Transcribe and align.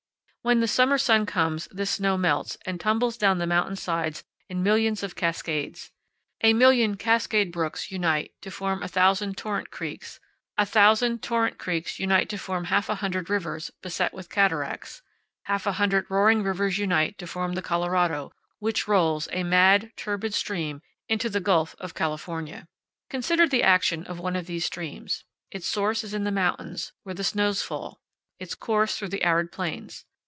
When 0.43 0.59
the 0.59 0.67
summer 0.67 0.97
sun 0.97 1.27
comes 1.27 1.67
this 1.69 1.91
snow 1.91 2.17
melts 2.17 2.57
and 2.65 2.81
tumbles 2.81 3.15
down 3.15 3.37
the 3.37 3.45
mountain 3.45 3.75
sides 3.75 4.23
in 4.49 4.63
millions 4.63 5.03
of 5.03 5.15
cascades. 5.15 5.91
A 6.43 6.53
million 6.53 6.97
cascade 6.97 7.51
brooks 7.51 7.91
unite 7.91 8.33
to 8.41 8.49
form 8.49 8.81
a 8.81 8.87
thousand 8.87 9.37
torrent 9.37 9.69
creeks; 9.69 10.19
a 10.57 10.65
thousand 10.65 11.21
torrent 11.21 11.59
creeks 11.59 11.99
unite 11.99 12.27
to 12.29 12.39
form 12.39 12.63
half 12.65 12.89
a 12.89 12.95
hundred 12.95 13.29
rivers 13.29 13.69
beset 13.83 14.15
with 14.15 14.31
cataracts; 14.31 15.03
half 15.43 15.67
a 15.67 15.73
hundred 15.73 16.07
roaring 16.09 16.41
rivers 16.41 16.79
unite 16.79 17.19
to 17.19 17.27
form 17.27 17.53
the 17.53 17.61
Colorado, 17.61 18.31
which 18.57 18.87
rolls, 18.87 19.27
a 19.31 19.43
mad, 19.43 19.91
turbid 19.95 20.33
stream, 20.33 20.81
into 21.07 21.29
the 21.29 21.39
Gulf 21.39 21.75
of 21.77 21.93
California. 21.93 22.67
Consider 23.11 23.47
the 23.47 23.61
action 23.61 24.05
of 24.07 24.17
one 24.19 24.35
of 24.35 24.47
these 24.47 24.65
streams. 24.65 25.23
Its 25.51 25.67
source 25.67 26.03
is 26.03 26.15
in 26.15 26.23
the 26.23 26.31
mountains, 26.31 26.93
where 27.03 27.13
the 27.13 27.23
snows 27.23 27.61
fall; 27.61 28.01
its 28.39 28.55
course, 28.55 28.97
through 28.97 29.09
the 29.09 29.21
arid 29.21 29.51
plains. 29.51 30.03